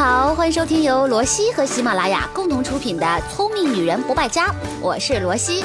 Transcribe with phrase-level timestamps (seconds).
[0.00, 4.46] 好，欢迎收听由罗西和喜马拉雅共同出品的《聪明女人不败家》，
[4.80, 5.62] 我是罗西。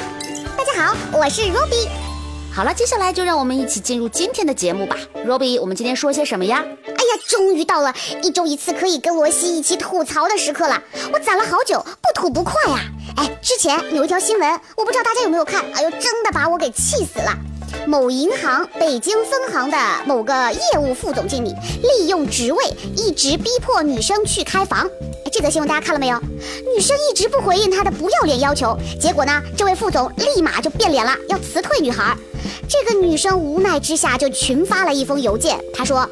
[0.58, 1.88] 大家好，我是 Robbie。
[2.53, 4.97] 好了，接下来就让我们一起进入今天的节目吧。
[5.25, 6.61] Robbie，我们今天说些什么呀？
[6.85, 10.83] 哎呀，终于到了一周一次可以跟罗西一起吐槽的时刻了。
[11.13, 12.79] 我攒了好久，不吐不快呀。
[13.16, 15.64] 哎，之前有一条新闻，我不知道大家有没有看？
[15.73, 17.32] 哎呦，真的把我给气死了。
[17.88, 22.64] 某银行北京分行的某个业务副总经理利用职位
[22.96, 24.88] 一直逼迫女生去开房。
[25.32, 26.19] 这则新闻大家看了没有？
[26.75, 32.16] 女生一直不回应他的不要脸要求，结果呢，这位副总立马就变脸了，要辞退女孩。
[32.67, 36.09] 这个女生无奈之下就群发了一封邮件，她说：“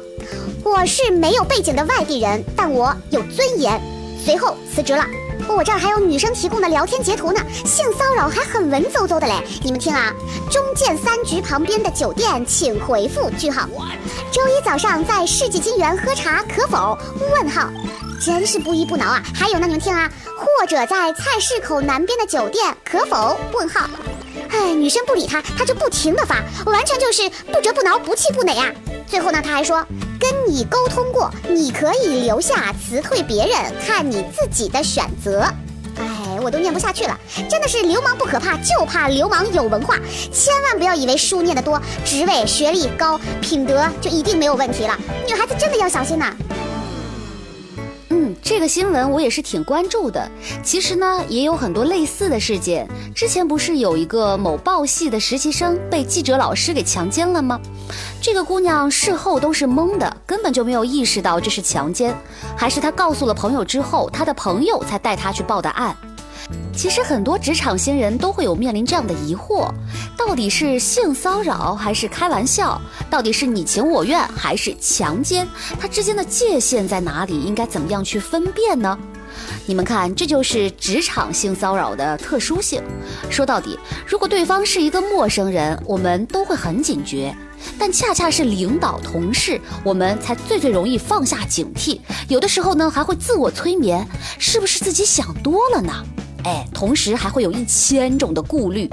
[0.62, 3.80] 我是没有背景的外地人，但我有尊严。”
[4.24, 5.04] 随后辞职了。
[5.48, 9.34] 我这儿还有女生提供的聊天截图呢，性骚扰还很文绉绉的嘞。
[9.62, 10.12] 你们听啊，
[10.50, 13.68] 中建三局旁边的酒店，请回复句号。
[14.32, 16.98] 周一早上在世纪金源喝茶可否？
[17.32, 17.70] 问号，
[18.20, 19.22] 真是不依不挠啊。
[19.34, 23.38] 还有呢，你们听啊，或者在菜市口南边的酒店可否？
[23.52, 23.88] 问号。
[24.50, 28.70] 哎，女生不理他，他就不停的发，完全就是不折不挠，不气不馁啊。
[29.06, 29.84] 最后呢，他还说。
[30.18, 35.42] 跟你沟通过，你可以留下辞退别人，看你自己的选择。
[35.96, 39.96] 哎，我都念不下去了，真的是流氓不可怕，就怕流氓有文化。
[40.32, 44.98] 千万不要以为书念得多，职位、学历高，品德就一定没有问题了。
[45.26, 46.34] 女孩子真的要小心呐。
[48.54, 50.30] 这个新闻我也是挺关注的。
[50.62, 52.88] 其实呢，也有很多类似的事件。
[53.12, 57.60] 之前不是有一个某报系的实习生被记者老师给强奸了吗？
[58.22, 62.16] 这个姑娘事后都是懵的，根本就没有意识到这是强奸，
[62.56, 65.96] 还是她告诉了朋友之后，她的朋友才带她去报的案。
[66.76, 69.72] 其实很多职场新人都会有面临这样的疑惑：
[70.16, 72.80] 到底是性骚扰还是开玩笑？
[73.08, 75.46] 到底是你情我愿还是强奸？
[75.80, 77.40] 它之间的界限在哪里？
[77.40, 78.98] 应该怎么样去分辨呢？
[79.66, 82.82] 你们看，这就是职场性骚扰的特殊性。
[83.30, 87.34] 说到底，如果对方是一个陌生人，我们都会很警觉；
[87.78, 92.00] 但恰恰是领导、同事，我们才最最容易放下警惕。
[92.28, 94.06] 有的时候呢，还会自我催眠：
[94.38, 95.92] 是不是自己想多了呢？
[96.44, 98.88] 哎，同时还会有一千种的顾虑，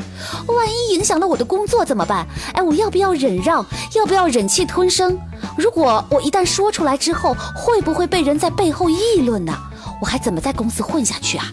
[0.48, 2.26] 万一影响了我的工作怎么办？
[2.54, 3.66] 哎，我要不要忍让？
[3.94, 5.20] 要不要忍气吞声？
[5.58, 9.54] 如果我一旦说出来之后，会不会被人在背后议论呢？
[10.02, 11.46] 我还怎么在公司混下去啊？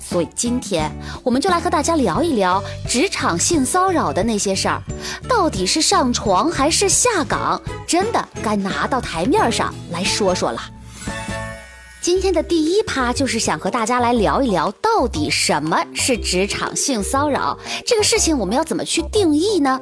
[0.00, 0.90] 所以今天
[1.22, 4.82] 我们就来和大家聊一聊职场性骚扰的那些事儿，
[5.28, 7.60] 到底是上床还是下岗？
[7.86, 10.60] 真的该拿到台面上来说说了。
[12.08, 19.78] 今天的第一趴就是想和大家来聊一聊，到底什么是职场性骚扰这个事情，我们要怎么去定义呢？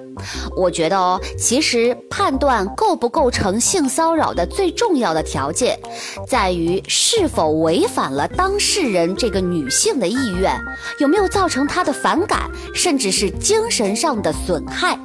[0.56, 5.78] 我觉得哦，其实判断构不构成性骚扰的最重要的条件，
[6.26, 10.60] 在于是否违反了当事人这个女性的意愿，
[10.98, 14.98] 有没有造成她的反感，甚至是精神上的损害。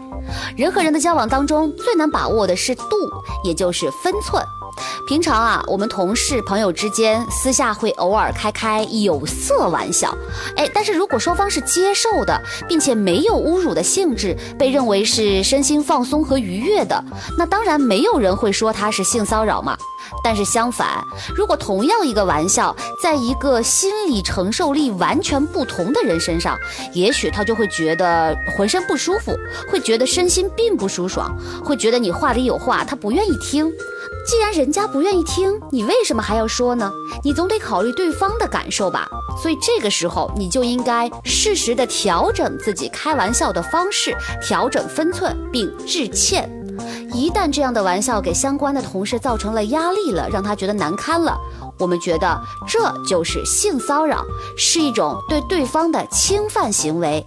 [0.57, 2.95] 人和人的交往当中，最难把握的是度，
[3.43, 4.43] 也就是分寸。
[5.07, 10.15] 平常啊，我们同事朋友之间私下会偶尔开开有色玩笑，
[10.55, 17.03] 哎，但是如果双方是接受的，并且没有侮辱的性质，被认为是身心放松和愉悦的，
[17.37, 19.77] 那当然没有人会说他是性骚扰嘛。
[20.23, 21.03] 但是相反，
[21.35, 26.57] 如果同样一个玩笑，在一个心理承受力完全不同的人身上，
[26.93, 29.37] 也许他就会觉得浑身不舒服，
[29.69, 33.71] 会觉得身心并不舒爽，会觉得你话里有话，他不愿意听。
[34.23, 36.91] 既然人家不愿意听，你为什么还要说呢？
[37.23, 39.09] 你总得考虑对方的感受吧。
[39.41, 46.60] 所以这个时候，你就应该适时的调整自己开玩笑的方式，调整分寸，并致歉。
[47.13, 51.37] 一旦这样的玩笑给相关的同事造成了压力了，让他觉得难堪了，
[51.77, 54.23] 我们觉得这就是性骚扰，
[54.57, 57.25] 是一种对对方的侵犯行为。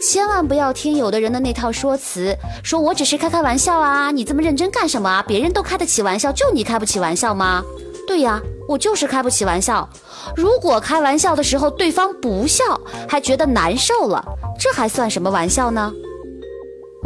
[0.00, 5.24] 千万不要听有的人的那套说辞，说我只是开开玩笑啊，你这么认真干什么啊？
[5.26, 7.62] 别人都开得起玩笑，就你开不起玩笑吗？
[8.06, 9.88] 对呀，我就是开不起玩笑。
[10.36, 14.24] 如果开玩笑的时候对方不笑，还觉得难受了，
[14.58, 15.92] 这还算什么玩笑呢？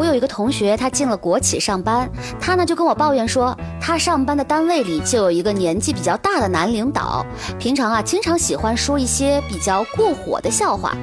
[0.01, 2.11] 我有一个同学，他进了国企上班，
[2.41, 7.23] 他呢就跟我抱怨说，他上班的单位里就有一个年纪比较大的男领导，
[7.59, 10.97] 平常啊经常喜欢说一些比较过火的笑话，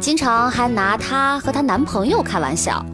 [0.00, 2.84] 经常还拿他和她男朋友开玩笑。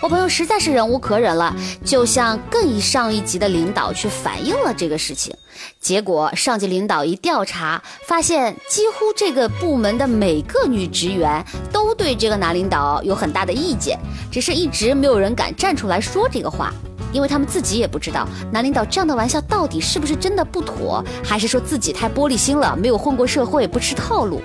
[0.00, 1.54] 我朋友实在是忍无可忍了，
[1.84, 5.34] 就向更上一级的领导去反映了这个事情。
[5.80, 13.98] 结果上级领导一调查，发现几乎这个部门的每个女职员都对这个男领导有很大的意见，
[14.30, 16.72] 只是一直没有人敢站出来说这个话。
[17.12, 24.42] 因为他们自己也不知道男领导这样的玩笑到底是不是真的不妥，还是说自己太玻璃心了，没有混过社会，不吃套路。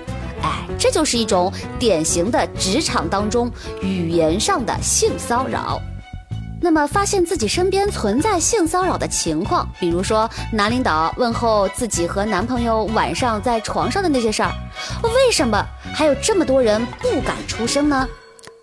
[0.80, 5.78] 这就是一种典型的职场当中语言上的性骚扰。
[6.62, 14.52] 那么，发现自己身边存在性骚扰的情况，比如说男领导问候自己和男朋友晚上在床上的那些事儿，
[15.02, 15.62] 为什么
[15.94, 18.08] 还有这么多人不敢出声呢？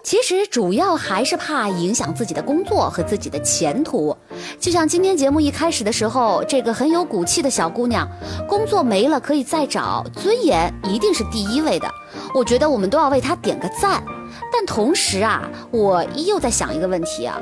[0.04, 4.16] 其实主要还是怕影响自己的工作和自己的前途。
[4.60, 8.08] 就像今天节目一开始的时候，这个很有骨气的小姑娘，
[8.48, 11.88] 工作没了可以再找，尊严一定是第一位的。
[12.34, 14.04] 我觉得我们都要为她点个赞。
[14.52, 15.42] 但同时啊，
[15.72, 17.40] 我又在想一个问题啊，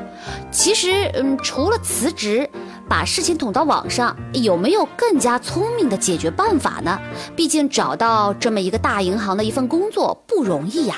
[0.52, 2.50] 其实，嗯，除了辞职，
[2.88, 6.98] 把事情捅到网上，有没有更加聪明的解决办法呢？
[7.36, 10.96] 毕竟找到这么一个大银行的一份工作不容易呀。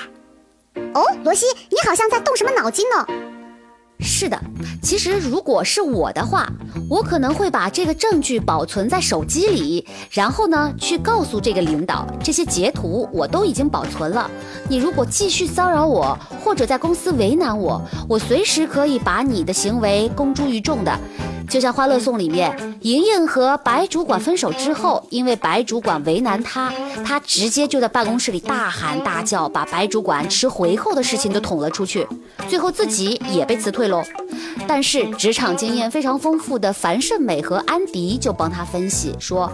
[0.94, 3.27] 哦，罗西，你好像在动什么脑筋呢？
[4.00, 4.40] 是的，
[4.82, 6.48] 其实如果是我的话，
[6.90, 14.30] 我可能会把这个证据保存在手机里，然后呢，去告诉这个领导，这些截图我都已经保存了。
[14.70, 21.00] 你如果继续骚扰我，或者在公司为难我，我随时可以把你的行为公诸于众的。
[21.50, 26.72] 就像《欢乐颂》里面，莹莹和白主管分手之后，因为白主管为难她，
[27.06, 32.06] 她直接就在办公室里大喊大叫，把白主管吃回扣的事情都捅了出去，
[32.50, 34.04] 最后自己也被辞退喽。
[34.68, 39.50] 但是职场经验非常丰富的樊胜美和安迪就帮他分析说：“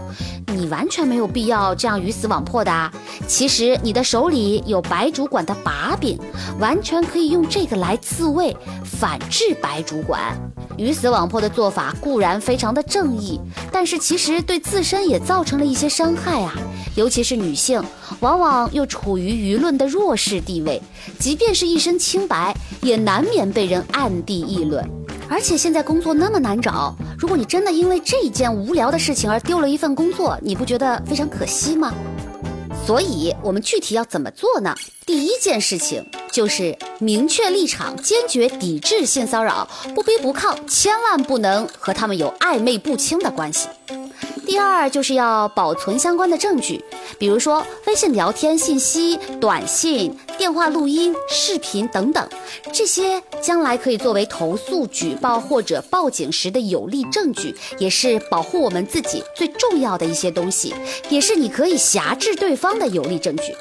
[0.48, 2.92] 你完全没有必要这样鱼死网破的，
[3.28, 6.18] 其实你的手里有白主管的把柄，
[6.60, 10.36] 完全可以用这个来自卫，反制白主管。”
[10.76, 13.40] 鱼死网破的做法固然非常的正义，
[13.72, 16.54] 但是其实对自身也造成了一些伤害啊！
[16.96, 17.82] 尤其是女性，
[18.20, 20.82] 往往又处于舆论的弱势地位，
[21.18, 24.88] 即便是一身清白，也难免被人暗地议论。
[25.28, 31.92] 而且现在工作那么难找，如果你真的因为这件无聊的事情而丢了一份工作，你不觉得非常可惜吗？
[32.86, 34.76] 所以，我们具体要怎么做呢？
[35.06, 43.70] 第一件事情就是明确立场，坚决抵制性骚扰，不卑不亢，千万不能和他们有暧昧不清的关系。
[44.46, 46.84] 第二就是要保存相关的证据，
[47.18, 52.28] 比如说微信聊天信息、短信、电话录音、视频等等，
[52.72, 60.76] 这些将来可以作为投诉、举报或者报警时的有力证据，也是保护我们自己最重要的一些东西，
[61.10, 63.56] 也是你可以挟制对方的有力证据。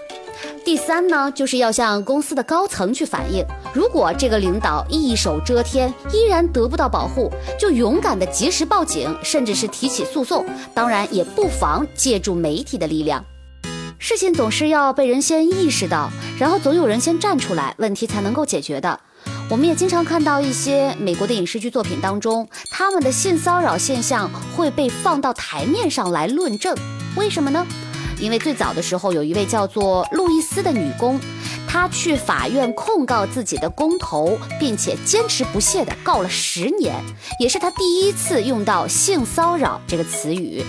[0.64, 3.44] 第三呢，就是要向公司的高层去反映，
[3.74, 10.46] 如果这个领导一手遮天，依然得不到保护，就勇敢的及时报警，甚至是提起诉讼。
[10.72, 13.24] 当然，也不妨借助媒体的力量。
[13.98, 18.98] 事情总是要被人先意识到，然后总有人先站出来，问题才能够解决的。
[19.48, 26.74] 我们也经常看到一些美国的影视剧作品当中，他们的性骚扰现象会被放到台面上来论证，
[27.16, 27.66] 为什么呢？
[28.22, 31.18] 因为最早的时候，有一位叫做路易斯的女工，
[31.66, 36.94] 她去法院控告自己的工头，并且坚持不懈地告了十年，
[37.40, 40.64] 也是她第一次用到性骚扰这个词语。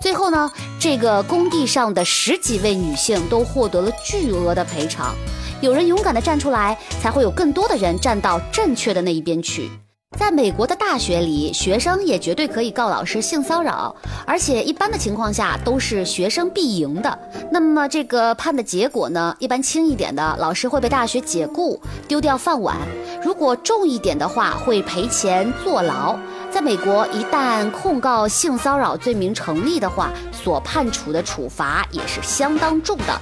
[0.00, 5.14] 最后呢，这个工地上的十几位女性都获得了巨额的赔偿。
[5.60, 9.70] 有人勇敢地站出来，才会有更多的人站到正确的那一边去。
[10.16, 13.94] 在美国的大学里，学生也绝对可以告老师性骚扰，
[14.26, 17.18] 而且一般的情况下都是学生必赢的。
[17.50, 19.34] 那么这个判的结果呢？
[19.38, 22.76] 一般轻一点的，老师会被大学解雇，丢掉饭碗；
[23.22, 26.16] 如果重一点的话，会赔钱坐牢。
[26.50, 33.20] 在美国，一旦控告性骚扰罪名成立的话，所判处的处罚也是相当重的。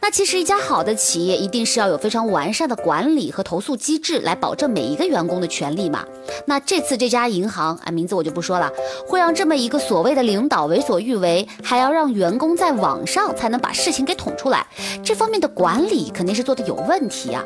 [0.00, 6.04] 那其实一家好的企业一定是要有非常完善的管理和投诉机制，来保证每一个员工的权利嘛。
[6.46, 8.70] 那这次这家银行啊，名字我就不说了，
[9.08, 14.64] 会让这么一个所谓的领导为所欲为，还要让员工在网上才能把事情给捅出来，
[15.02, 17.42] 这方面的管理肯定是做的有问题啊。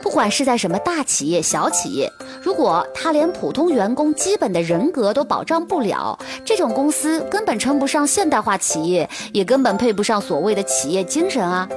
[0.00, 11.68] 不管是在什么大企业、小企业，如果他连普通员工基本的人格都保障不了，这种公司根本称不上现代化企业，也根本配不上所谓的企业精神啊！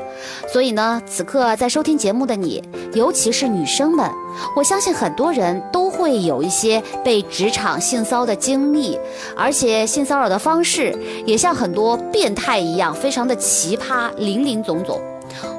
[0.51, 4.09] 所以呢，此刻在收听节目的你，尤其是女生们，
[4.55, 9.00] 我相信很多人都会有一些被职场性骚的经历，
[9.35, 10.93] 而且性骚扰的方式
[11.25, 15.01] 也像很多变态一样，非常的奇葩，林林总总。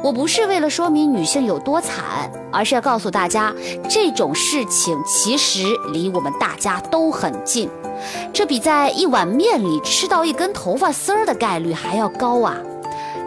[0.03, 3.53] 我不是为了说明女性有多惨，而是要告诉大家，
[3.89, 7.71] 这种事情其实离我们大家都很近，
[8.35, 12.57] 这比在一碗面里吃到一根头发丝儿的概率还要高啊！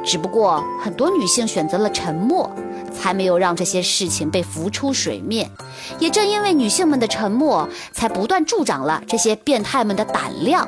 [0.06, 2.50] 只不过很多女性选择了沉默，
[2.94, 5.50] 才没有让这些事情被浮出水面。
[6.00, 10.68] 也正因为女性们的沉默，才不断助长了这些变态们的胆量。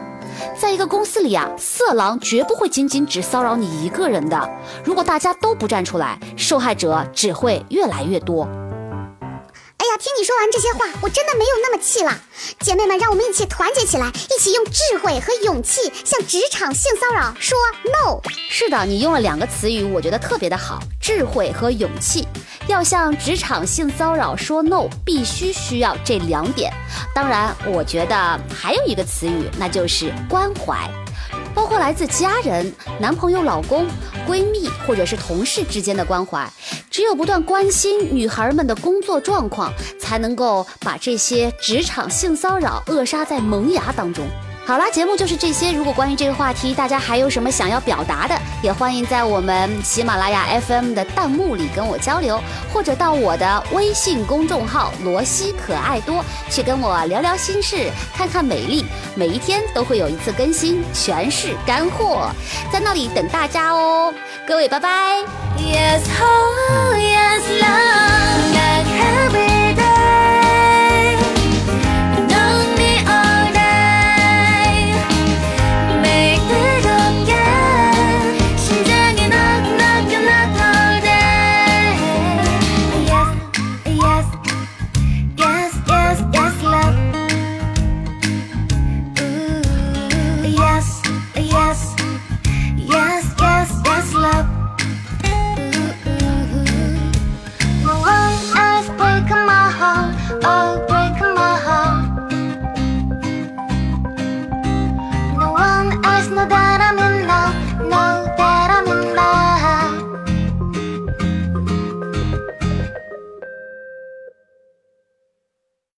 [0.59, 4.49] 在一个公司里啊，色狼绝不会仅仅只骚扰你一个人的。
[4.83, 8.47] 如果大家都不站出来，受害者只会越来越多。
[9.87, 12.13] 哎呀，听你说完这些话，我真的没有那么气了。
[12.59, 18.19] 姐妹们，让我们一起团结起来，一起用智慧和勇气向职场性骚扰说 no。
[18.49, 22.27] 是的，你用了两个词语，我觉得特别的好，智慧和勇气。
[22.67, 26.69] 要向职场性骚扰说 no，必须需要这两点。
[27.15, 30.91] 当然，我觉得还有一个词语，那就是关怀。
[31.57, 33.87] 包括来自家人、男朋友、老公、
[34.27, 36.47] 闺蜜或者是同事之间的关怀，
[36.91, 44.23] 只有不断关心女孩们的工作状况，才能够把这些职场性骚扰扼杀在萌芽当中。
[44.67, 45.71] 好啦，节目就是这些。
[45.71, 52.41] 如果关于这个话题，大家还有什么想要表达的，也欢迎在我们喜马拉雅 FM 的弹幕里跟我交流，
[52.73, 58.85] 或者到我的微信公众号“罗西可爱多”去跟我聊聊心事，看看美丽。
[59.15, 62.29] 每一天都会有一次更新，全是干货，
[62.71, 64.13] 在那里等大家哦。
[64.47, 65.23] 各位，拜拜。
[65.57, 68.36] Yes, oh, yes, love.